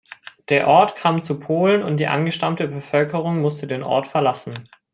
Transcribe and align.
Der 0.49 0.67
Ort 0.67 0.95
kam 0.95 1.21
zu 1.21 1.39
Polen, 1.39 1.83
und 1.83 1.97
die 1.97 2.07
angestammte 2.07 2.67
Bevölkerung 2.67 3.39
musste 3.41 3.67
den 3.67 3.83
Ort 3.83 4.07
verlassen. 4.07 4.67